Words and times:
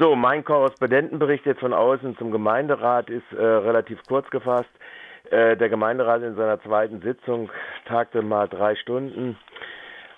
So, 0.00 0.14
mein 0.14 0.44
Korrespondentenbericht 0.44 1.44
jetzt 1.44 1.58
von 1.58 1.72
außen 1.72 2.16
zum 2.18 2.30
Gemeinderat 2.30 3.10
ist 3.10 3.32
äh, 3.32 3.42
relativ 3.42 3.98
kurz 4.06 4.30
gefasst. 4.30 4.70
Äh, 5.32 5.56
der 5.56 5.68
Gemeinderat 5.68 6.22
in 6.22 6.36
seiner 6.36 6.62
zweiten 6.62 7.00
Sitzung 7.00 7.50
tagte 7.84 8.22
mal 8.22 8.46
drei 8.46 8.76
Stunden. 8.76 9.36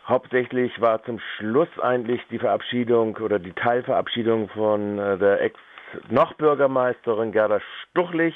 Hauptsächlich 0.06 0.78
war 0.82 1.02
zum 1.04 1.18
Schluss 1.18 1.70
eigentlich 1.80 2.20
die 2.30 2.38
Verabschiedung 2.38 3.16
oder 3.16 3.38
die 3.38 3.54
Teilverabschiedung 3.54 4.50
von 4.50 4.98
äh, 4.98 5.16
der 5.16 5.40
Ex-Noch-Bürgermeisterin 5.40 7.32
Gerda 7.32 7.60
Stuchlich 7.90 8.34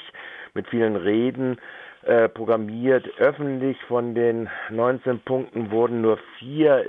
mit 0.55 0.67
vielen 0.69 0.95
Reden 0.95 1.57
äh, 2.05 2.29
programmiert. 2.29 3.07
Öffentlich 3.17 3.77
von 3.87 4.13
den 4.13 4.47
19 4.69 5.19
Punkten 5.21 5.71
wurden 5.71 6.01
nur 6.01 6.19
vier 6.37 6.85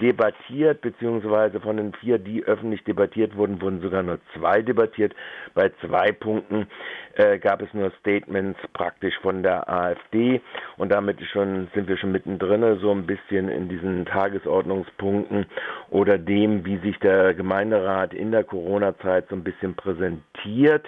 debattiert, 0.00 0.80
beziehungsweise 0.80 1.60
von 1.60 1.76
den 1.76 1.92
vier, 1.94 2.18
die 2.18 2.44
öffentlich 2.44 2.84
debattiert 2.84 3.36
wurden, 3.36 3.60
wurden 3.60 3.80
sogar 3.80 4.02
nur 4.02 4.18
zwei 4.34 4.62
debattiert. 4.62 5.14
Bei 5.54 5.70
zwei 5.80 6.12
Punkten 6.12 6.66
äh, 7.14 7.38
gab 7.38 7.62
es 7.62 7.72
nur 7.72 7.90
Statements 8.00 8.58
praktisch 8.74 9.18
von 9.20 9.42
der 9.42 9.68
AfD 9.68 10.40
und 10.76 10.90
damit 10.90 11.18
schon 11.32 11.68
sind 11.74 11.88
wir 11.88 11.96
schon 11.96 12.12
mittendrin, 12.12 12.78
so 12.80 12.92
ein 12.92 13.06
bisschen 13.06 13.48
in 13.48 13.68
diesen 13.68 14.04
Tagesordnungspunkten 14.06 15.46
oder 15.90 16.18
dem, 16.18 16.64
wie 16.64 16.78
sich 16.78 16.98
der 16.98 17.34
Gemeinderat 17.34 18.14
in 18.14 18.30
der 18.30 18.44
Corona-Zeit 18.44 19.28
so 19.28 19.34
ein 19.34 19.44
bisschen 19.44 19.74
präsentiert 19.74 20.86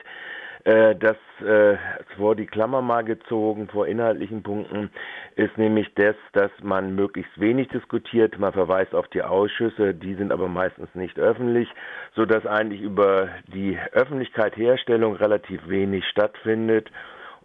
das 0.64 1.16
äh, 1.40 1.76
vor 2.16 2.36
die 2.36 2.46
Klammer 2.46 2.82
mal 2.82 3.02
gezogen, 3.02 3.68
vor 3.68 3.86
inhaltlichen 3.86 4.42
Punkten, 4.42 4.90
ist 5.36 5.56
nämlich 5.56 5.92
das, 5.94 6.16
dass 6.32 6.50
man 6.62 6.94
möglichst 6.94 7.38
wenig 7.40 7.68
diskutiert. 7.68 8.38
Man 8.38 8.52
verweist 8.52 8.94
auf 8.94 9.08
die 9.08 9.22
Ausschüsse, 9.22 9.94
die 9.94 10.14
sind 10.14 10.32
aber 10.32 10.48
meistens 10.48 10.94
nicht 10.94 11.18
öffentlich, 11.18 11.68
so 12.14 12.26
dass 12.26 12.44
eigentlich 12.46 12.82
über 12.82 13.28
die 13.46 13.78
Öffentlichkeit-Herstellung 13.92 15.16
relativ 15.16 15.66
wenig 15.68 16.04
stattfindet. 16.08 16.90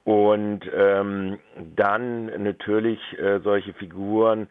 Und 0.03 0.61
ähm, 0.75 1.39
dann 1.75 2.25
natürlich 2.43 2.99
äh, 3.17 3.39
solche 3.39 3.73
Figuren 3.73 4.47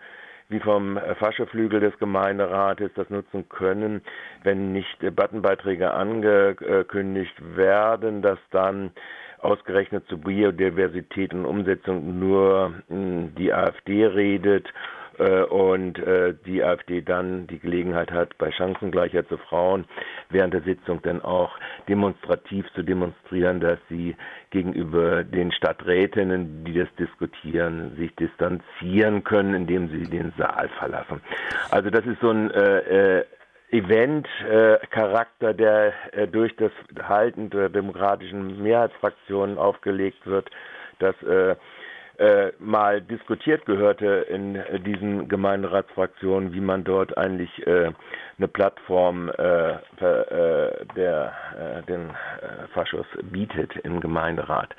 wie 0.49 0.61
vom 0.61 0.99
Fascheflügel 1.19 1.81
des 1.81 1.99
Gemeinderates 1.99 2.91
das 2.95 3.09
nutzen 3.11 3.49
können, 3.49 4.03
wenn 4.43 4.73
nicht 4.73 5.01
Debattenbeiträge 5.03 5.93
angekündigt 5.93 7.35
werden, 7.57 8.23
dass 8.23 8.39
dann 8.51 8.91
ausgerechnet 9.39 10.07
zu 10.09 10.19
Biodiversität 10.19 11.35
und 11.35 11.45
Umsetzung 11.45 12.19
nur 12.19 12.75
hm, 12.89 13.35
die 13.37 13.53
AfD 13.53 14.07
redet 14.07 14.67
und 15.19 15.99
äh, 15.99 16.35
die 16.47 16.63
AfD 16.63 17.03
dann 17.03 17.47
die 17.47 17.59
Gelegenheit 17.59 18.11
hat, 18.11 18.37
bei 18.39 18.51
Chancengleichheit 18.51 19.29
zu 19.29 19.39
Frauen 19.39 19.85
während 20.31 20.55
der 20.55 20.63
Sitzung 20.63 21.01
dann 21.03 21.23
auch 21.23 21.59
demonstrativ 21.89 22.67
zu 22.75 22.83
demonstrieren, 22.83 23.61
dass 23.61 23.79
sie 23.89 24.17
gegenüber 24.51 25.25
den 25.25 25.53
Stadträtinnen, 25.53 26.65
die 26.65 26.75
das 26.75 26.89
diskutieren, 26.99 27.97
sich 27.97 28.15
distanzieren 28.17 29.25
können, 29.25 29.55
indem 29.55 29.89
sie 29.89 30.05
den 30.05 30.33
Saal 30.39 30.69
verlassen. 30.79 31.21
Also 31.71 31.91
das 31.91 32.05
ist 32.07 32.21
so 32.21 32.31
ein 32.31 32.51
äh, 32.51 33.19
äh, 33.19 33.25
Event-Charakter, 33.71 35.55
der 35.55 35.93
äh, 36.13 36.29
durch 36.29 36.55
das 36.57 36.73
Halten 37.03 37.51
der 37.51 37.69
demokratischen 37.69 38.63
Mehrheitsfraktionen 38.63 39.59
aufgelegt 39.59 40.27
wird, 40.27 40.49
dass 41.01 41.17
äh, 42.19 42.53
mal 42.59 43.01
diskutiert 43.01 43.67
gehörte 43.67 44.27
in 44.31 44.57
äh, 44.57 44.79
diesen 44.81 45.29
Gemeinderatsfraktionen, 45.29 46.53
wie 46.53 46.61
man 46.61 46.85
dort 46.85 47.17
eigentlich 47.19 47.67
äh, 47.67 47.93
eine 48.39 48.49
Plattform 48.49 49.29
äh, 49.31 49.79
für, 49.99 50.81
äh, 50.81 50.95
der 50.95 51.33
äh, 51.59 51.83
den 51.83 52.11
Faschos 52.73 53.07
bietet 53.23 53.77
im 53.85 54.01
Gemeinderat. 54.01 54.75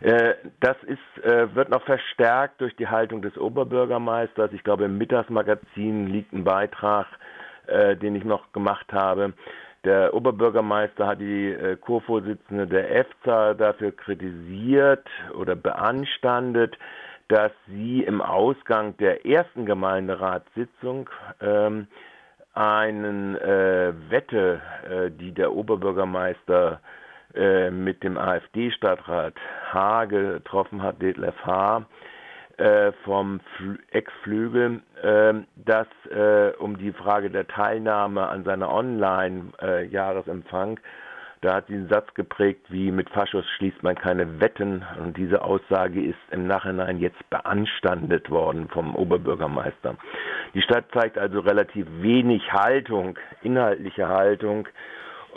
das 0.00 0.76
ist 0.84 1.54
wird 1.54 1.68
noch 1.68 1.82
verstärkt 1.84 2.60
durch 2.60 2.74
die 2.76 2.88
Haltung 2.88 3.22
des 3.22 3.36
Oberbürgermeisters. 3.38 4.52
Ich 4.52 4.64
glaube, 4.64 4.84
im 4.84 4.98
Mittagsmagazin 4.98 6.08
liegt 6.08 6.32
ein 6.32 6.44
Beitrag, 6.44 7.06
den 8.02 8.14
ich 8.16 8.24
noch 8.24 8.52
gemacht 8.52 8.92
habe 8.92 9.32
der 9.84 10.14
Oberbürgermeister 10.14 11.06
hat 11.06 11.20
die 11.20 11.50
äh, 11.50 11.76
Kurvorsitzende 11.76 12.66
der 12.66 12.90
EFZA 12.90 13.54
dafür 13.54 13.92
kritisiert 13.92 15.06
oder 15.34 15.54
beanstandet, 15.54 16.76
dass 17.28 17.52
sie 17.66 18.02
im 18.02 18.20
Ausgang 18.20 18.96
der 18.98 19.26
ersten 19.26 19.66
Gemeinderatssitzung 19.66 21.08
ähm, 21.40 21.86
einen 22.52 23.36
äh, 23.36 23.92
Wette, 24.10 24.60
äh, 24.88 25.10
die 25.10 25.32
der 25.32 25.52
Oberbürgermeister 25.52 26.80
äh, 27.34 27.70
mit 27.70 28.02
dem 28.02 28.16
AfD-Stadtrat 28.16 29.34
H 29.72 30.04
getroffen 30.04 30.82
hat, 30.82 31.02
Detlef 31.02 31.34
H., 31.44 31.86
äh, 32.58 32.92
vom 33.04 33.40
Ex-Flügel, 33.90 34.80
äh, 35.02 35.34
dass 35.56 35.88
äh, 36.10 36.52
um 36.58 36.78
die 36.78 36.92
Frage 36.92 37.30
der 37.30 37.46
Teilnahme 37.46 38.28
an 38.28 38.44
seiner 38.44 38.72
Online-Jahresempfang, 38.72 40.80
da 41.40 41.56
hat 41.56 41.66
sie 41.66 41.74
einen 41.74 41.88
Satz 41.88 42.14
geprägt 42.14 42.64
wie 42.70 42.90
mit 42.90 43.10
Faschos 43.10 43.44
schließt 43.56 43.82
man 43.82 43.96
keine 43.96 44.40
Wetten 44.40 44.82
und 44.98 45.14
diese 45.16 45.42
Aussage 45.42 46.02
ist 46.02 46.18
im 46.30 46.46
Nachhinein 46.46 47.00
jetzt 47.00 47.28
beanstandet 47.28 48.30
worden 48.30 48.68
vom 48.68 48.96
Oberbürgermeister. 48.96 49.96
Die 50.54 50.62
Stadt 50.62 50.86
zeigt 50.94 51.18
also 51.18 51.40
relativ 51.40 51.86
wenig 52.00 52.50
Haltung, 52.52 53.18
inhaltliche 53.42 54.08
Haltung 54.08 54.66
äh, 54.66 54.70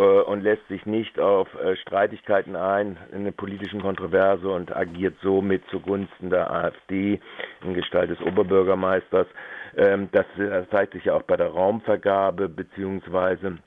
und 0.03 0.41
lässt 0.43 0.67
sich 0.67 0.85
nicht 0.85 1.19
auf 1.19 1.47
äh, 1.55 1.75
Streitigkeiten 1.77 2.55
ein 2.55 2.97
in 3.11 3.23
der 3.23 3.31
politischen 3.31 3.81
Kontroverse 3.81 4.49
und 4.49 4.75
agiert 4.75 5.15
somit 5.21 5.63
zugunsten 5.69 6.29
der 6.29 6.51
AfD 6.51 7.19
in 7.63 7.73
Gestalt 7.73 8.09
des 8.11 8.21
Oberbürgermeisters. 8.21 9.27
Ähm, 9.75 10.09
das 10.11 10.25
zeigt 10.71 10.93
sich 10.93 11.05
ja 11.05 11.15
auch 11.15 11.23
bei 11.23 11.37
der 11.37 11.47
Raumvergabe 11.49 12.47
beziehungsweise 12.49 13.57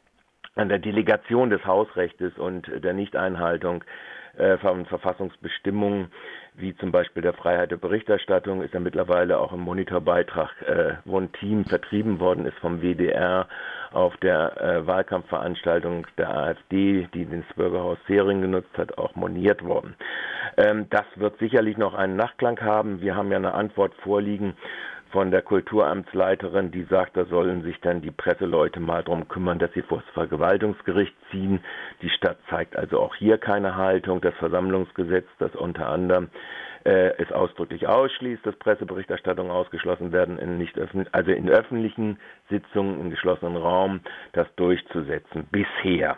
an 0.54 0.68
der 0.68 0.78
Delegation 0.78 1.50
des 1.50 1.64
Hausrechtes 1.64 2.36
und 2.38 2.70
der 2.82 2.92
Nichteinhaltung 2.92 3.84
äh, 4.36 4.58
von 4.58 4.86
Verfassungsbestimmungen, 4.86 6.12
wie 6.54 6.76
zum 6.76 6.92
Beispiel 6.92 7.22
der 7.22 7.32
Freiheit 7.32 7.70
der 7.70 7.76
Berichterstattung, 7.76 8.62
ist 8.62 8.74
ja 8.74 8.80
mittlerweile 8.80 9.38
auch 9.38 9.52
im 9.52 9.60
Monitorbeitrag, 9.60 10.50
äh, 10.62 10.94
wo 11.04 11.18
ein 11.18 11.32
Team 11.32 11.64
vertrieben 11.64 12.20
worden 12.20 12.46
ist 12.46 12.58
vom 12.58 12.80
WDR 12.80 13.48
auf 13.92 14.16
der 14.18 14.60
äh, 14.60 14.86
Wahlkampfveranstaltung 14.86 16.06
der 16.18 16.30
AfD, 16.34 17.08
die 17.14 17.26
das 17.26 17.56
Bürgerhaus 17.56 17.98
Sering 18.06 18.42
genutzt 18.42 18.76
hat, 18.76 18.98
auch 18.98 19.14
moniert 19.16 19.64
worden. 19.64 19.94
Ähm, 20.56 20.86
das 20.90 21.06
wird 21.16 21.38
sicherlich 21.38 21.76
noch 21.76 21.94
einen 21.94 22.16
Nachklang 22.16 22.60
haben. 22.60 23.00
Wir 23.00 23.16
haben 23.16 23.30
ja 23.30 23.38
eine 23.38 23.54
Antwort 23.54 23.94
vorliegen 24.02 24.54
von 25.12 25.30
der 25.30 25.42
Kulturamtsleiterin, 25.42 26.70
die 26.70 26.84
sagt, 26.84 27.16
da 27.16 27.24
sollen 27.24 27.62
sich 27.62 27.80
dann 27.80 28.00
die 28.00 28.10
Presseleute 28.10 28.80
mal 28.80 29.02
drum 29.02 29.28
kümmern, 29.28 29.58
dass 29.58 29.72
sie 29.72 29.82
vor 29.82 30.02
das 30.04 30.14
Vergewaltungsgericht 30.14 31.14
ziehen. 31.30 31.60
Die 32.02 32.10
Stadt 32.10 32.38
zeigt 32.48 32.76
also 32.76 33.00
auch 33.00 33.14
hier 33.14 33.38
keine 33.38 33.76
Haltung. 33.76 34.20
Das 34.20 34.34
Versammlungsgesetz, 34.36 35.26
das 35.38 35.54
unter 35.54 35.88
anderem 35.88 36.28
äh, 36.84 37.12
es 37.18 37.30
ausdrücklich 37.32 37.86
ausschließt, 37.86 38.44
dass 38.44 38.56
Presseberichterstattungen 38.56 39.52
ausgeschlossen 39.52 40.12
werden, 40.12 40.38
in 40.38 40.58
nicht 40.58 40.78
also 41.12 41.30
in 41.30 41.48
öffentlichen 41.48 42.18
Sitzungen 42.48 43.00
im 43.00 43.10
geschlossenen 43.10 43.56
Raum, 43.56 44.00
das 44.32 44.46
durchzusetzen. 44.56 45.46
Bisher 45.50 46.16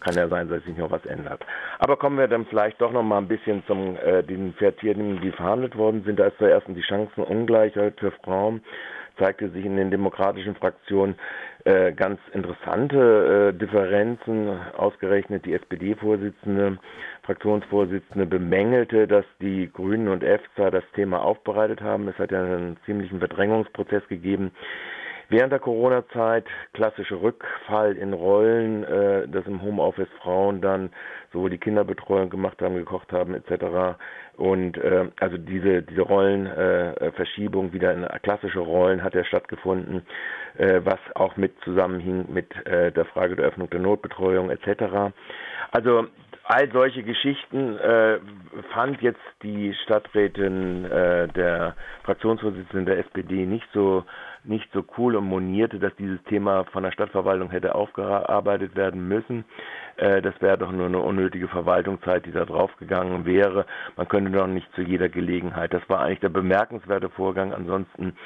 kann 0.00 0.14
ja 0.14 0.28
sein, 0.28 0.48
dass 0.48 0.62
sich 0.64 0.76
noch 0.76 0.90
was 0.90 1.04
ändert. 1.06 1.44
Aber 1.78 1.96
kommen 1.96 2.18
wir 2.18 2.28
dann 2.28 2.46
vielleicht 2.46 2.80
doch 2.80 2.92
noch 2.92 3.02
mal 3.02 3.18
ein 3.18 3.28
bisschen 3.28 3.62
zum 3.66 3.96
äh, 3.96 4.22
den 4.22 4.54
Vertierungen, 4.54 5.20
die 5.20 5.32
verhandelt 5.32 5.76
worden 5.76 6.02
sind. 6.04 6.18
Da 6.18 6.26
ist 6.26 6.38
zuerst 6.38 6.66
die 6.68 6.82
Chancenungleichheit 6.82 7.98
für 7.98 8.12
Frauen 8.22 8.62
zeigte 9.18 9.48
sich 9.50 9.64
in 9.64 9.76
den 9.76 9.90
demokratischen 9.90 10.54
Fraktionen 10.54 11.16
äh, 11.64 11.92
ganz 11.92 12.20
interessante 12.32 13.52
äh, 13.54 13.58
Differenzen. 13.58 14.48
Ausgerechnet 14.76 15.44
die 15.46 15.54
SPD-Vorsitzende, 15.54 16.78
Fraktionsvorsitzende 17.22 18.26
bemängelte, 18.26 19.06
dass 19.06 19.24
die 19.40 19.70
Grünen 19.72 20.08
und 20.08 20.22
EFSA 20.22 20.70
das 20.70 20.84
Thema 20.94 21.22
aufbereitet 21.22 21.80
haben. 21.80 22.08
Es 22.08 22.18
hat 22.18 22.30
ja 22.30 22.42
einen 22.42 22.76
ziemlichen 22.84 23.18
Verdrängungsprozess 23.18 24.06
gegeben. 24.08 24.52
Während 25.28 25.50
der 25.52 25.58
Corona-Zeit 25.58 26.44
klassische 26.72 27.20
Rückfall 27.20 27.96
in 27.96 28.12
Rollen, 28.12 28.84
äh, 28.84 29.26
dass 29.28 29.46
im 29.46 29.60
Homeoffice 29.60 30.08
Frauen 30.22 30.60
dann 30.60 30.90
sowohl 31.32 31.50
die 31.50 31.58
Kinderbetreuung 31.58 32.30
gemacht 32.30 32.62
haben, 32.62 32.76
gekocht 32.76 33.12
haben 33.12 33.34
etc. 33.34 33.98
Und 34.36 34.78
äh, 34.78 35.10
also 35.18 35.36
diese 35.36 35.82
diese 35.82 36.02
Rollenverschiebung 36.02 37.70
äh, 37.70 37.72
wieder 37.72 37.92
in 37.92 38.06
klassische 38.22 38.60
Rollen 38.60 39.02
hat 39.02 39.14
ja 39.14 39.24
stattgefunden, 39.24 40.06
äh, 40.58 40.80
was 40.84 41.00
auch 41.14 41.36
mit 41.36 41.52
zusammenhing 41.64 42.26
mit 42.32 42.54
äh, 42.66 42.92
der 42.92 43.04
Frage 43.06 43.34
der 43.34 43.46
Öffnung 43.46 43.68
der 43.70 43.80
Notbetreuung 43.80 44.50
etc. 44.50 45.12
Also 45.72 46.06
all 46.44 46.70
solche 46.72 47.02
Geschichten 47.02 47.76
äh, 47.78 48.18
fand 48.72 49.02
jetzt 49.02 49.20
die 49.42 49.74
Stadträtin 49.84 50.84
äh, 50.84 51.28
der 51.28 51.74
Fraktionsvorsitzenden 52.04 52.86
der 52.86 52.98
SPD 52.98 53.46
nicht 53.46 53.66
so 53.72 54.04
nicht 54.48 54.70
so 54.72 54.84
cool 54.96 55.16
und 55.16 55.24
monierte, 55.24 55.78
dass 55.78 55.94
dieses 55.96 56.22
Thema 56.24 56.64
von 56.64 56.82
der 56.82 56.92
Stadtverwaltung 56.92 57.50
hätte 57.50 57.74
aufgearbeitet 57.74 58.76
werden 58.76 59.06
müssen. 59.08 59.44
Äh, 59.96 60.22
das 60.22 60.34
wäre 60.40 60.58
doch 60.58 60.72
nur 60.72 60.86
eine 60.86 61.00
unnötige 61.00 61.48
Verwaltungszeit, 61.48 62.26
die 62.26 62.32
da 62.32 62.44
draufgegangen 62.44 63.24
wäre. 63.24 63.66
Man 63.96 64.08
könnte 64.08 64.30
doch 64.30 64.46
nicht 64.46 64.72
zu 64.74 64.82
jeder 64.82 65.08
Gelegenheit. 65.08 65.72
Das 65.72 65.88
war 65.88 66.00
eigentlich 66.00 66.20
der 66.20 66.28
bemerkenswerte 66.28 67.10
Vorgang. 67.10 67.52
Ansonsten 67.52 68.16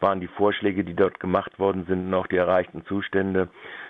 waren 0.00 0.20
die 0.20 0.28
Vorschläge, 0.28 0.84
die 0.84 0.94
dort 0.94 1.20
gemacht 1.20 1.58
worden 1.58 1.84
sind, 1.86 2.06
und 2.06 2.14
auch 2.14 2.26
die 2.26 2.36
erreichten 2.36 2.84
Zustände 2.86 3.48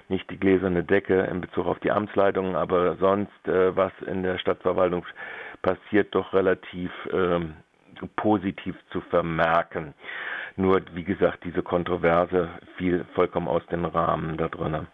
nicht 0.08 0.30
die 0.30 0.40
gläserne 0.40 0.84
Decke 0.84 1.20
in 1.30 1.40
Bezug 1.40 1.66
auf 1.66 1.78
die 1.80 1.90
Amtsleitungen, 1.90 2.56
aber 2.56 2.96
sonst, 2.96 3.46
äh, 3.46 3.76
was 3.76 3.92
in 4.06 4.22
der 4.22 4.38
Stadtverwaltung 4.38 5.04
passiert, 5.62 6.14
doch 6.14 6.32
relativ 6.32 6.90
ähm, 7.12 7.54
positiv 8.16 8.76
zu 8.90 9.00
vermerken. 9.02 9.94
Nur, 10.58 10.82
wie 10.94 11.04
gesagt, 11.04 11.44
diese 11.44 11.62
Kontroverse 11.62 12.48
fiel 12.76 13.04
vollkommen 13.14 13.46
aus 13.46 13.64
dem 13.66 13.84
Rahmen 13.84 14.36
da 14.36 14.48
drin. 14.48 14.88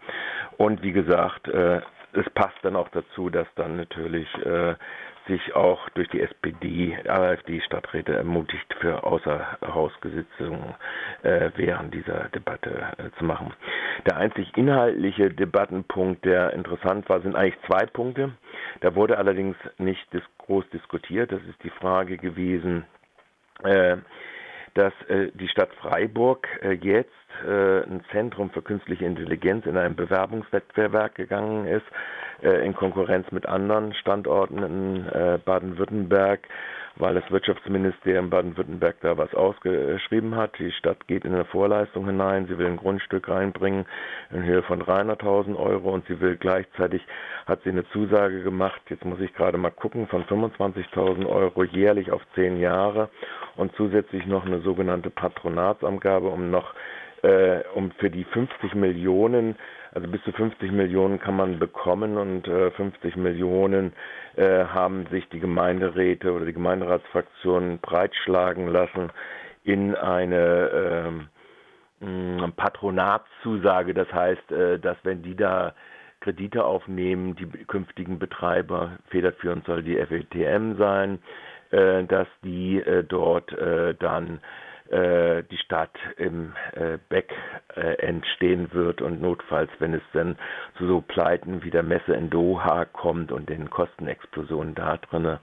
Und 0.57 0.83
wie 0.83 0.91
gesagt, 0.91 1.47
äh, 1.47 1.81
es 2.13 2.29
passt 2.35 2.57
dann 2.61 2.75
auch 2.75 2.87
dazu, 2.89 3.31
dass 3.31 3.47
dann 3.55 3.75
natürlich 3.77 4.27
äh, 4.45 4.75
sich 5.27 5.55
auch 5.55 5.89
durch 5.89 6.07
die 6.09 6.21
SPD, 6.21 6.95
AfD-Stadträte 7.07 8.15
ermutigt, 8.15 8.71
für 8.79 9.03
Außerhausgesitzungen 9.03 10.75
äh, 11.23 11.49
während 11.55 11.95
dieser 11.95 12.29
Debatte 12.29 12.93
äh, 12.97 13.09
zu 13.17 13.25
machen. 13.25 13.51
Der 14.05 14.17
einzig 14.17 14.55
inhaltliche 14.55 15.31
Debattenpunkt, 15.31 16.25
der 16.25 16.53
interessant 16.53 17.09
war, 17.09 17.21
sind 17.21 17.35
eigentlich 17.35 17.59
zwei 17.65 17.87
Punkte. 17.87 18.33
Da 18.81 18.93
wurde 18.93 19.17
allerdings 19.17 19.57
nicht 19.79 20.05
groß 20.37 20.69
diskutiert. 20.69 21.31
Das 21.31 21.41
ist 21.49 21.63
die 21.63 21.71
Frage 21.71 22.17
gewesen, 22.17 22.85
äh, 23.63 23.97
dass 24.75 24.93
äh, 25.07 25.31
die 25.33 25.47
Stadt 25.47 25.73
Freiburg 25.81 26.47
äh, 26.61 26.73
jetzt 26.73 27.09
äh, 27.47 27.81
ein 27.83 28.03
Zentrum 28.11 28.49
für 28.51 28.61
künstliche 28.61 29.05
Intelligenz 29.05 29.65
in 29.65 29.77
einem 29.77 29.95
Bewerbungswettbewerb 29.95 31.15
gegangen 31.15 31.65
ist, 31.65 31.85
äh, 32.43 32.65
in 32.65 32.75
Konkurrenz 32.75 33.31
mit 33.31 33.47
anderen 33.47 33.93
Standorten 33.93 34.63
in 34.63 35.07
äh, 35.07 35.39
Baden-Württemberg 35.43 36.47
weil 36.97 37.15
das 37.15 37.29
Wirtschaftsministerium 37.29 38.29
Baden-Württemberg 38.29 38.95
da 39.01 39.17
was 39.17 39.33
ausgeschrieben 39.33 40.35
hat. 40.35 40.57
Die 40.59 40.71
Stadt 40.71 41.07
geht 41.07 41.25
in 41.25 41.33
eine 41.33 41.45
Vorleistung 41.45 42.05
hinein, 42.05 42.47
sie 42.47 42.57
will 42.57 42.67
ein 42.67 42.77
Grundstück 42.77 43.27
reinbringen 43.27 43.85
in 44.31 44.43
Höhe 44.43 44.63
von 44.63 44.81
300.000 44.81 45.55
Euro 45.57 45.93
und 45.93 46.05
sie 46.07 46.19
will 46.21 46.37
gleichzeitig, 46.37 47.01
hat 47.45 47.61
sie 47.63 47.69
eine 47.69 47.87
Zusage 47.89 48.43
gemacht, 48.43 48.81
jetzt 48.89 49.05
muss 49.05 49.19
ich 49.19 49.33
gerade 49.33 49.57
mal 49.57 49.71
gucken, 49.71 50.07
von 50.07 50.23
25.000 50.23 51.25
Euro 51.27 51.63
jährlich 51.63 52.11
auf 52.11 52.21
zehn 52.35 52.59
Jahre 52.59 53.09
und 53.55 53.75
zusätzlich 53.75 54.25
noch 54.25 54.45
eine 54.45 54.61
sogenannte 54.61 55.09
Patronatsangabe, 55.09 56.27
um 56.27 56.49
noch 56.49 56.73
äh, 57.23 57.63
um 57.73 57.91
für 57.91 58.09
die 58.09 58.23
50 58.23 58.75
Millionen 58.75 59.55
also 59.95 60.09
bis 60.09 60.21
zu 60.23 60.33
50 60.33 60.71
Millionen 60.73 61.19
kann 61.19 61.37
man 61.37 61.57
bekommen 61.57 62.17
und 62.17 62.47
äh, 62.49 62.69
50 62.71 63.15
Millionen 63.15 63.93
äh, 64.35 64.65
haben 64.65 65.07
sich 65.09 65.27
die 65.29 65.39
Gemeinderäte 65.39 66.33
oder 66.33 66.45
die 66.45 66.53
Gemeinderatsfraktionen 66.53 67.79
breitschlagen 67.79 68.67
lassen 68.67 69.09
in 69.63 69.95
eine 69.95 71.29
ähm, 72.01 72.51
Patronatszusage. 72.57 73.93
Das 73.93 74.11
heißt, 74.11 74.51
äh, 74.51 74.79
dass 74.79 74.97
wenn 75.03 75.23
die 75.23 75.35
da 75.35 75.73
Kredite 76.19 76.65
aufnehmen, 76.65 77.35
die 77.37 77.45
künftigen 77.65 78.19
Betreiber, 78.19 78.97
federführend 79.09 79.65
soll 79.65 79.81
die 79.81 79.95
FETM 79.95 80.75
sein, 80.77 81.19
äh, 81.71 82.03
dass 82.03 82.27
die 82.43 82.81
äh, 82.81 83.03
dort 83.03 83.53
äh, 83.53 83.95
dann 83.95 84.41
äh, 84.89 85.43
die 85.43 85.57
Stadt 85.57 85.97
im 86.17 86.53
äh, 86.73 86.97
Beck 87.09 87.33
äh, 87.75 87.95
entstehen 88.05 88.73
wird 88.73 89.01
und 89.01 89.21
notfalls, 89.21 89.69
wenn 89.79 89.93
es 89.93 90.01
dann 90.13 90.37
zu 90.77 90.87
so 90.87 91.01
Pleiten 91.01 91.63
wie 91.63 91.71
der 91.71 91.83
Messe 91.83 92.13
in 92.13 92.29
Doha 92.29 92.85
kommt 92.85 93.31
und 93.31 93.49
den 93.49 93.69
Kostenexplosionen 93.69 94.75
da 94.75 94.97
drinne, 94.97 95.39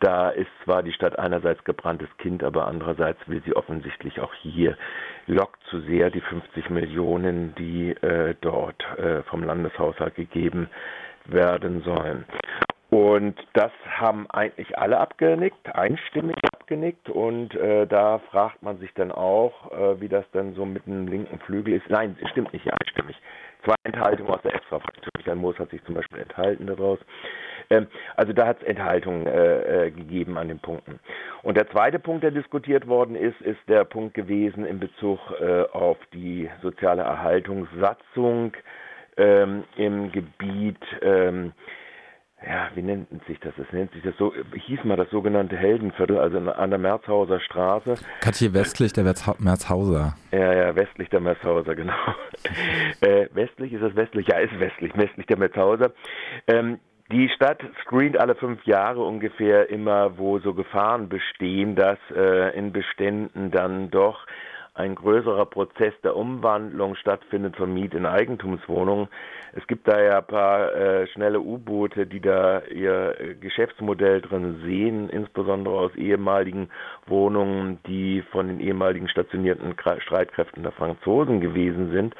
da 0.00 0.30
ist 0.30 0.50
zwar 0.64 0.82
die 0.82 0.92
Stadt 0.92 1.18
einerseits 1.18 1.64
gebranntes 1.64 2.08
Kind, 2.18 2.44
aber 2.44 2.68
andererseits 2.68 3.18
will 3.26 3.42
sie 3.44 3.56
offensichtlich 3.56 4.20
auch 4.20 4.32
hier 4.34 4.76
lockt 5.26 5.62
zu 5.70 5.80
sehr 5.80 6.10
die 6.10 6.20
50 6.20 6.70
Millionen, 6.70 7.54
die 7.56 7.90
äh, 7.90 8.34
dort 8.40 8.82
äh, 8.96 9.22
vom 9.24 9.42
Landeshaushalt 9.42 10.14
gegeben 10.14 10.68
werden 11.26 11.82
sollen. 11.82 12.24
Und 12.90 13.38
das 13.52 13.72
haben 13.86 14.30
eigentlich 14.30 14.78
alle 14.78 14.98
abgenickt, 14.98 15.74
einstimmig 15.74 16.36
abgenickt. 16.68 17.08
Und 17.08 17.54
äh, 17.54 17.86
da 17.86 18.18
fragt 18.30 18.62
man 18.62 18.78
sich 18.78 18.92
dann 18.94 19.10
auch, 19.10 19.72
äh, 19.72 20.00
wie 20.00 20.08
das 20.08 20.24
dann 20.32 20.54
so 20.54 20.66
mit 20.66 20.86
dem 20.86 21.08
linken 21.08 21.38
Flügel 21.40 21.74
ist. 21.74 21.88
Nein, 21.88 22.16
stimmt 22.30 22.52
nicht 22.52 22.66
einstimmig. 22.70 23.16
Zwei 23.64 23.74
Enthaltungen 23.84 24.30
aus 24.30 24.42
der 24.42 24.54
Extra-Fraktion. 24.54 25.10
Michael 25.16 25.36
Moos 25.36 25.58
hat 25.58 25.70
sich 25.70 25.82
zum 25.84 25.94
Beispiel 25.94 26.20
enthalten 26.20 26.66
daraus. 26.66 26.98
Ähm, 27.70 27.86
also 28.16 28.32
da 28.32 28.46
hat 28.46 28.60
es 28.60 28.68
Enthaltungen 28.68 29.26
äh, 29.26 29.86
äh, 29.86 29.90
gegeben 29.90 30.38
an 30.38 30.48
den 30.48 30.60
Punkten. 30.60 31.00
Und 31.42 31.56
der 31.56 31.68
zweite 31.70 31.98
Punkt, 31.98 32.22
der 32.22 32.30
diskutiert 32.30 32.86
worden 32.86 33.16
ist, 33.16 33.40
ist 33.40 33.60
der 33.68 33.84
Punkt 33.84 34.14
gewesen 34.14 34.64
in 34.64 34.78
Bezug 34.78 35.18
äh, 35.40 35.62
auf 35.72 35.96
die 36.12 36.48
soziale 36.62 37.02
Erhaltungssatzung 37.02 38.52
ähm, 39.16 39.64
im 39.76 40.12
Gebiet 40.12 40.78
ähm, 41.02 41.52
ja, 42.46 42.70
wie 42.74 42.82
nennt 42.82 43.08
sich 43.26 43.40
das? 43.40 43.52
Es 43.58 43.72
nennt 43.72 43.92
sich 43.92 44.02
das 44.02 44.16
so, 44.16 44.32
hieß 44.54 44.84
mal 44.84 44.96
das 44.96 45.10
sogenannte 45.10 45.56
Heldenviertel, 45.56 46.18
also 46.18 46.38
an 46.38 46.70
der 46.70 46.78
Merzhauser 46.78 47.40
Straße. 47.40 47.96
Katje 48.20 48.54
westlich 48.54 48.92
der 48.92 49.04
Merzhauser. 49.04 50.14
Ja, 50.30 50.52
ja, 50.52 50.76
westlich 50.76 51.08
der 51.08 51.20
Merzhauser, 51.20 51.74
genau. 51.76 51.94
äh, 53.00 53.28
westlich 53.32 53.72
ist 53.72 53.82
das 53.82 53.96
westlich, 53.96 54.28
ja, 54.28 54.38
ist 54.38 54.58
westlich, 54.60 54.96
westlich 54.96 55.26
der 55.26 55.38
Merzhauser. 55.38 55.92
Ähm, 56.46 56.78
die 57.10 57.28
Stadt 57.30 57.60
screent 57.82 58.20
alle 58.20 58.34
fünf 58.34 58.62
Jahre 58.64 59.02
ungefähr 59.02 59.70
immer, 59.70 60.18
wo 60.18 60.38
so 60.38 60.54
Gefahren 60.54 61.08
bestehen, 61.08 61.74
dass 61.74 61.98
äh, 62.14 62.56
in 62.56 62.70
Beständen 62.70 63.50
dann 63.50 63.90
doch 63.90 64.26
ein 64.78 64.94
größerer 64.94 65.46
Prozess 65.46 65.92
der 66.04 66.16
Umwandlung 66.16 66.94
stattfindet 66.94 67.56
von 67.56 67.74
Miet- 67.74 67.94
in 67.94 68.06
Eigentumswohnungen. 68.06 69.08
Es 69.54 69.66
gibt 69.66 69.88
da 69.88 70.00
ja 70.00 70.18
ein 70.18 70.26
paar 70.26 70.72
äh, 70.72 71.06
schnelle 71.08 71.40
U-Boote, 71.40 72.06
die 72.06 72.20
da 72.20 72.60
ihr 72.60 73.18
äh, 73.18 73.34
Geschäftsmodell 73.34 74.20
drin 74.20 74.60
sehen, 74.64 75.08
insbesondere 75.08 75.74
aus 75.74 75.94
ehemaligen 75.96 76.70
Wohnungen, 77.06 77.78
die 77.86 78.22
von 78.30 78.46
den 78.46 78.60
ehemaligen 78.60 79.08
stationierten 79.08 79.74
Streitkräften 79.98 80.62
der 80.62 80.72
Franzosen 80.72 81.40
gewesen 81.40 81.90
sind. 81.90 82.14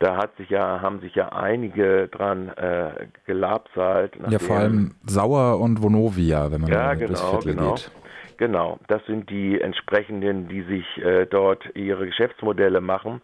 Da 0.00 0.16
hat 0.16 0.36
sich 0.36 0.50
ja, 0.50 0.82
haben 0.82 1.00
sich 1.00 1.14
ja 1.14 1.30
einige 1.30 2.08
dran 2.08 2.48
äh, 2.48 3.06
gelabsalt. 3.26 4.12
Ja, 4.28 4.38
vor 4.38 4.56
allem 4.56 4.96
Sauer 5.06 5.58
und 5.60 5.82
Vonovia, 5.82 6.50
wenn 6.50 6.62
man 6.62 6.70
ja, 6.70 6.92
genau, 6.94 7.06
durchs 7.06 7.30
Viertel 7.30 7.54
genau. 7.54 7.74
geht. 7.74 7.90
Genau, 8.36 8.78
das 8.88 9.04
sind 9.06 9.30
die 9.30 9.60
entsprechenden, 9.60 10.48
die 10.48 10.62
sich 10.62 11.04
äh, 11.04 11.26
dort 11.26 11.64
ihre 11.76 12.06
Geschäftsmodelle 12.06 12.80
machen 12.80 13.20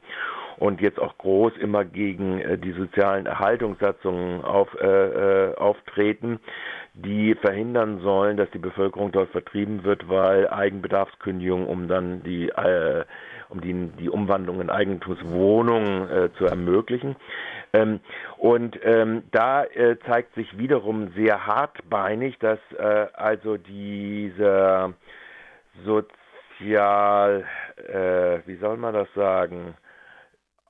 und 0.58 0.80
jetzt 0.80 1.00
auch 1.00 1.16
groß 1.18 1.56
immer 1.56 1.84
gegen 1.84 2.38
äh, 2.40 2.58
die 2.58 2.72
sozialen 2.72 3.26
Erhaltungssatzungen 3.26 4.44
auf, 4.44 4.68
äh, 4.80 4.86
äh, 4.86 5.56
auftreten, 5.56 6.38
die 6.94 7.34
verhindern 7.34 8.00
sollen, 8.00 8.36
dass 8.36 8.50
die 8.50 8.58
Bevölkerung 8.58 9.10
dort 9.10 9.30
vertrieben 9.30 9.84
wird, 9.84 10.08
weil 10.08 10.48
Eigenbedarfskündigung, 10.48 11.66
um 11.66 11.88
dann 11.88 12.22
die 12.22 12.50
äh, 12.50 13.04
um 13.50 13.60
die, 13.60 13.90
die 13.98 14.08
Umwandlung 14.08 14.60
in 14.60 14.70
Eigentumswohnungen 14.70 16.08
äh, 16.08 16.32
zu 16.38 16.46
ermöglichen. 16.46 17.16
Ähm, 17.72 18.00
und 18.38 18.78
ähm, 18.82 19.22
da 19.32 19.64
äh, 19.64 19.96
zeigt 20.06 20.34
sich 20.34 20.58
wiederum 20.58 21.12
sehr 21.14 21.46
hartbeinig, 21.46 22.38
dass 22.38 22.58
äh, 22.78 23.06
also 23.12 23.56
dieser 23.56 24.94
sozial, 25.84 27.44
äh, 27.76 28.38
wie 28.46 28.56
soll 28.56 28.76
man 28.76 28.94
das 28.94 29.08
sagen, 29.14 29.74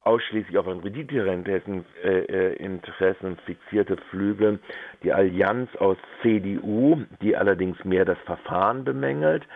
ausschließlich 0.03 0.57
auf 0.57 0.67
ein 0.67 0.81
Renditeinteressen 0.81 1.85
äh, 2.03 2.55
Interessen 2.55 3.37
fixierte 3.45 3.97
Flügel, 4.11 4.59
die 5.03 5.13
Allianz 5.13 5.75
aus 5.77 5.99
CDU, 6.23 7.03
die 7.21 7.37
allerdings 7.37 7.85
mehr 7.85 8.05
das 8.05 8.19
Verfahren 8.25 8.85
bemängelt, 8.85 9.47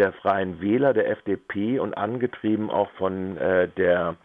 der 0.00 0.12
Freien 0.14 0.60
Wähler, 0.62 0.94
der 0.94 1.10
FDP 1.10 1.78
und 1.78 1.94
angetrieben 1.94 2.70
auch 2.70 2.90
von 2.92 3.36
äh, 3.36 3.68
der 3.68 4.16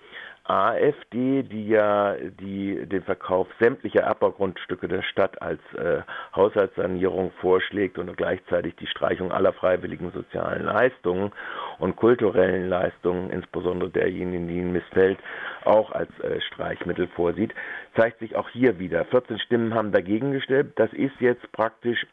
AfD, 0.46 1.42
die 1.42 1.68
ja 1.68 2.16
die, 2.40 2.86
den 2.86 3.02
Verkauf 3.02 3.48
sämtlicher 3.60 4.02
Erbbaugrundstücke 4.02 4.88
der 4.88 5.02
Stadt 5.02 5.42
als 5.42 5.60
äh, 5.74 6.02
Haushaltssanierung 6.36 7.32
vorschlägt 7.42 7.98
und 7.98 8.16
gleichzeitig 8.16 8.76
die 8.76 8.86
Streichung 8.88 9.32
aller 9.32 9.54
freiwilligen 9.54 10.12
sozialen 10.12 10.66
Leistungen 10.66 11.32
und 11.80 11.96
kulturellen 11.96 12.70
Leistungen, 12.70 13.32
insbesondere 13.32 13.90
derjenigen, 13.90 14.48
die 14.48 14.58
ihnen 14.58 14.72
missfällt, 14.72 15.18
auch 15.66 15.92
als 15.92 16.12
äh, 16.20 16.40
Streichmittel 16.42 17.08
vorsieht, 17.08 17.54
zeigt 17.98 18.20
sich 18.20 18.36
auch 18.36 18.48
hier 18.50 18.78
wieder. 18.78 19.04
14 19.06 19.40
Stimmen 19.40 19.74
haben 19.74 19.92
dagegen 19.92 20.32
gestimmt. 20.32 20.74
Das 20.76 20.94
ist 20.94 21.20
jetzt 21.20 21.52
praktisch 21.52 22.06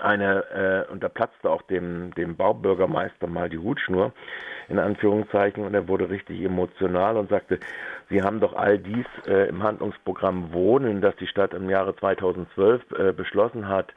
eine, 0.00 0.86
äh, 0.88 0.92
und 0.92 1.02
da 1.02 1.08
platzte 1.08 1.50
auch 1.50 1.62
dem, 1.62 2.14
dem 2.14 2.36
Baubürgermeister 2.36 3.26
mal 3.26 3.48
die 3.48 3.58
Hutschnur, 3.58 4.12
in 4.68 4.78
Anführungszeichen, 4.78 5.64
und 5.64 5.74
er 5.74 5.88
wurde 5.88 6.10
richtig 6.10 6.40
emotional 6.42 7.16
und 7.16 7.30
sagte, 7.30 7.60
Sie 8.08 8.22
haben 8.22 8.40
doch 8.40 8.54
all 8.54 8.78
dies 8.78 9.06
äh, 9.26 9.48
im 9.48 9.62
Handlungsprogramm 9.62 10.52
Wohnen, 10.52 11.00
das 11.00 11.16
die 11.16 11.26
Stadt 11.26 11.54
im 11.54 11.68
Jahre 11.68 11.96
2012 11.96 12.82
äh, 12.92 13.12
beschlossen 13.12 13.68
hat, 13.68 13.92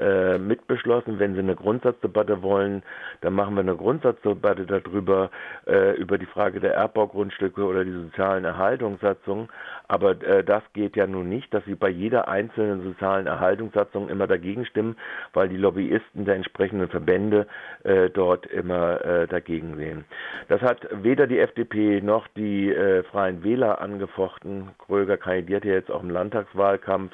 äh, 0.00 0.38
mitbeschlossen. 0.38 1.18
Wenn 1.18 1.34
Sie 1.34 1.40
eine 1.40 1.54
Grundsatzdebatte 1.54 2.42
wollen, 2.42 2.82
dann 3.20 3.34
machen 3.34 3.54
wir 3.54 3.60
eine 3.60 3.76
Grundsatzdebatte 3.76 4.66
darüber, 4.66 5.30
äh, 5.66 5.96
über 5.96 6.18
die 6.18 6.26
Frage 6.26 6.60
der 6.60 6.74
Erbbaugrundstücke 6.74 7.62
oder 7.62 7.84
die 7.84 7.92
sozialen 7.92 8.44
Erhaltungssatzungen. 8.44 9.48
Aber 9.88 10.20
äh, 10.22 10.44
das 10.44 10.62
geht 10.72 10.96
ja 10.96 11.06
nun 11.06 11.28
nicht, 11.28 11.52
dass 11.52 11.64
Sie 11.64 11.74
bei 11.74 11.88
jeder 11.88 12.28
einzelnen 12.28 12.82
sozialen 12.82 13.26
Erhaltungssatzung 13.26 14.08
immer 14.08 14.26
dagegen 14.26 14.64
stimmen, 14.66 14.96
weil 15.32 15.48
die 15.48 15.56
Lobbyisten 15.56 16.24
der 16.24 16.36
entsprechenden 16.36 16.88
Verbände 16.88 17.46
äh, 17.84 18.10
dort 18.10 18.46
immer 18.46 19.04
äh, 19.04 19.26
dagegen 19.26 19.76
sehen. 19.76 20.04
Das 20.48 20.60
hat 20.62 20.86
weder 20.90 21.26
die 21.26 21.38
FDP 21.38 22.00
noch 22.00 22.26
die 22.28 22.70
äh, 22.70 23.02
Freien 23.04 23.44
Wähler 23.44 23.80
angefochten. 23.80 24.70
Kröger 24.78 25.16
kandidiert 25.16 25.64
ja 25.64 25.72
jetzt 25.72 25.90
auch 25.90 26.02
im 26.02 26.10
Landtagswahlkampf 26.10 27.12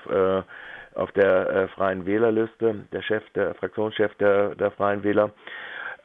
auf 0.94 1.12
der 1.12 1.48
äh, 1.50 1.68
Freien 1.68 2.06
Wählerliste, 2.06 2.86
der 2.92 3.02
Chef, 3.02 3.22
der 3.34 3.54
Fraktionschef 3.54 4.14
der, 4.16 4.54
der 4.54 4.70
Freien 4.72 5.02
Wähler. 5.04 5.30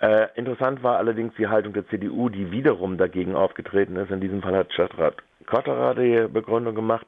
Äh, 0.02 0.28
interessant 0.36 0.84
war 0.84 0.98
allerdings 0.98 1.34
die 1.38 1.48
Haltung 1.48 1.74
der 1.74 1.88
CDU, 1.88 2.30
die 2.30 2.52
wiederum 2.52 2.98
dagegen 2.98 3.36
aufgetreten 3.36 3.96
ist. 3.96 4.12
In 4.12 4.20
diesem 4.22 4.42
Fall 4.42 4.56
hat 4.56 4.74
Stadtrat 4.74 5.16
Kotterer 5.46 5.96
die 5.96 6.28
Begründung 6.28 6.76
gemacht. 6.76 7.06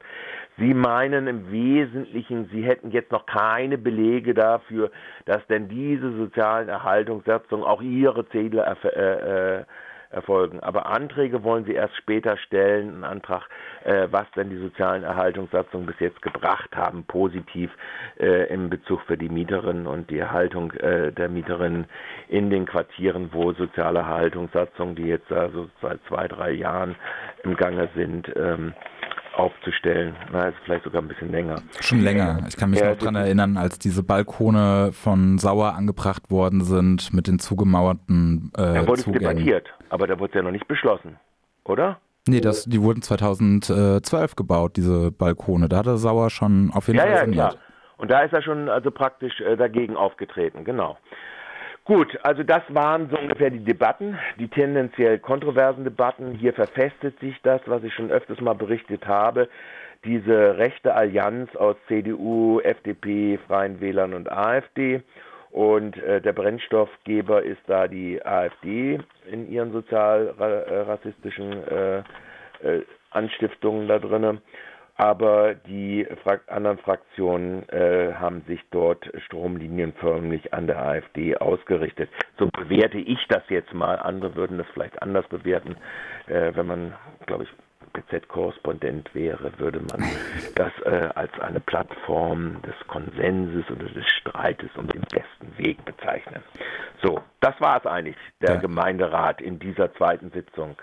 Sie 0.58 0.74
meinen 0.74 1.26
im 1.26 1.52
Wesentlichen, 1.52 2.48
Sie 2.52 2.62
hätten 2.62 2.90
jetzt 2.90 3.12
noch 3.12 3.26
keine 3.26 3.78
Belege 3.78 4.34
dafür, 4.34 4.90
dass 5.24 5.46
denn 5.46 5.68
diese 5.68 6.12
sozialen 6.16 6.68
Erhaltungssatzungen 6.68 7.64
auch 7.64 7.82
Ihre 7.82 8.28
Ziele 8.30 8.64
äh, 8.84 9.58
äh, 9.60 9.64
erfolgen. 10.10 10.60
Aber 10.60 10.86
Anträge 10.86 11.42
wollen 11.44 11.64
sie 11.64 11.74
erst 11.74 11.96
später 11.96 12.36
stellen, 12.38 12.88
einen 12.88 13.04
Antrag, 13.04 13.48
äh, 13.84 14.08
was 14.10 14.30
denn 14.36 14.50
die 14.50 14.56
sozialen 14.58 15.02
Erhaltungssatzungen 15.04 15.86
bis 15.86 15.98
jetzt 16.00 16.22
gebracht 16.22 16.74
haben, 16.76 17.04
positiv 17.04 17.70
äh, 18.18 18.52
im 18.52 18.70
Bezug 18.70 19.02
für 19.02 19.16
die 19.16 19.28
Mieterinnen 19.28 19.86
und 19.86 20.10
die 20.10 20.18
Erhaltung 20.18 20.72
äh, 20.72 21.12
der 21.12 21.28
Mieterinnen 21.28 21.86
in 22.28 22.50
den 22.50 22.66
Quartieren, 22.66 23.30
wo 23.32 23.52
soziale 23.52 24.00
Erhaltungssatzungen, 24.00 24.94
die 24.94 25.06
jetzt 25.06 25.30
also 25.32 25.68
seit 25.82 26.00
zwei, 26.08 26.28
drei 26.28 26.52
Jahren 26.52 26.96
im 27.42 27.56
Gange 27.56 27.88
sind, 27.94 28.30
ähm, 28.36 28.74
aufzustellen. 29.38 30.16
Na, 30.32 30.48
ist 30.48 30.58
vielleicht 30.64 30.84
sogar 30.84 31.00
ein 31.00 31.08
bisschen 31.08 31.30
länger. 31.30 31.62
Schon 31.80 32.00
länger. 32.00 32.40
Ich 32.48 32.56
kann 32.56 32.70
mich 32.70 32.80
ja, 32.80 32.90
noch 32.90 32.98
daran 32.98 33.14
erinnern, 33.14 33.56
als 33.56 33.78
diese 33.78 34.02
Balkone 34.02 34.90
von 34.92 35.38
Sauer 35.38 35.74
angebracht 35.74 36.30
worden 36.30 36.62
sind 36.62 37.12
mit 37.14 37.26
den 37.28 37.38
zugemauerten 37.38 38.50
äh, 38.56 38.74
Da 38.74 38.86
wurde 38.86 39.00
es 39.00 39.04
debattiert, 39.04 39.68
aber 39.90 40.06
da 40.06 40.18
wurde 40.18 40.32
es 40.32 40.34
ja 40.34 40.42
noch 40.42 40.50
nicht 40.50 40.66
beschlossen, 40.66 41.16
oder? 41.64 41.98
Nee, 42.26 42.40
das, 42.40 42.64
die 42.64 42.82
wurden 42.82 43.00
2012 43.00 44.36
gebaut, 44.36 44.76
diese 44.76 45.10
Balkone. 45.12 45.68
Da 45.68 45.78
hatte 45.78 45.96
Sauer 45.96 46.30
schon 46.30 46.70
auf 46.74 46.88
jeden 46.88 46.98
ja, 46.98 47.06
Fall 47.06 47.34
ja. 47.34 47.48
Klar. 47.48 47.54
Und 47.96 48.10
da 48.10 48.20
ist 48.20 48.32
er 48.32 48.42
schon 48.42 48.68
also 48.68 48.90
praktisch 48.90 49.40
äh, 49.40 49.56
dagegen 49.56 49.96
aufgetreten, 49.96 50.64
genau. 50.64 50.98
Gut, 51.88 52.18
also 52.22 52.42
das 52.42 52.60
waren 52.68 53.08
so 53.08 53.16
ungefähr 53.16 53.48
die 53.48 53.64
Debatten, 53.64 54.18
die 54.38 54.48
tendenziell 54.48 55.18
kontroversen 55.18 55.84
Debatten. 55.84 56.32
Hier 56.34 56.52
verfestigt 56.52 57.18
sich 57.18 57.34
das, 57.42 57.62
was 57.64 57.82
ich 57.82 57.94
schon 57.94 58.10
öfters 58.10 58.42
mal 58.42 58.52
berichtet 58.52 59.06
habe, 59.06 59.48
diese 60.04 60.58
rechte 60.58 60.94
Allianz 60.94 61.56
aus 61.56 61.76
CDU, 61.86 62.60
FDP, 62.60 63.38
Freien 63.46 63.80
Wählern 63.80 64.12
und 64.12 64.30
AfD. 64.30 65.00
Und 65.50 65.96
äh, 66.02 66.20
der 66.20 66.34
Brennstoffgeber 66.34 67.42
ist 67.42 67.62
da 67.68 67.88
die 67.88 68.22
AfD 68.22 69.00
in 69.32 69.50
ihren 69.50 69.72
sozial-rassistischen 69.72 71.52
äh, 71.68 71.98
äh, 72.00 72.84
Anstiftungen 73.12 73.88
da 73.88 73.98
drinnen 73.98 74.42
aber 74.98 75.54
die 75.54 76.06
anderen 76.48 76.78
Fraktionen 76.78 77.68
äh, 77.68 78.14
haben 78.14 78.42
sich 78.48 78.60
dort 78.72 79.08
stromlinienförmig 79.26 80.52
an 80.52 80.66
der 80.66 80.82
AfD 80.82 81.36
ausgerichtet. 81.36 82.10
So 82.36 82.48
bewerte 82.48 82.98
ich 82.98 83.24
das 83.28 83.44
jetzt 83.48 83.72
mal. 83.72 83.94
Andere 83.94 84.34
würden 84.34 84.58
das 84.58 84.66
vielleicht 84.74 85.00
anders 85.00 85.26
bewerten. 85.28 85.76
Äh, 86.26 86.52
wenn 86.56 86.66
man, 86.66 86.94
glaube 87.26 87.44
ich, 87.44 87.50
BZ-Korrespondent 87.92 89.14
wäre, 89.14 89.52
würde 89.58 89.80
man 89.80 90.04
das 90.54 90.72
äh, 90.84 91.08
als 91.14 91.32
eine 91.40 91.60
Plattform 91.60 92.60
des 92.62 92.74
Konsenses 92.86 93.70
oder 93.70 93.88
des 93.88 94.06
Streites 94.06 94.70
um 94.76 94.88
den 94.88 95.02
besten 95.02 95.56
Weg 95.58 95.84
bezeichnen. 95.84 96.42
So, 97.02 97.20
das 97.40 97.60
war 97.60 97.78
es 97.78 97.86
eigentlich, 97.86 98.16
der 98.40 98.54
ja. 98.54 98.60
Gemeinderat 98.60 99.40
in 99.40 99.58
dieser 99.58 99.92
zweiten 99.94 100.30
Sitzung. 100.30 100.76